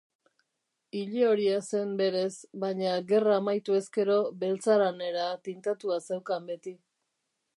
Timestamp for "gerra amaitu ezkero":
3.11-4.17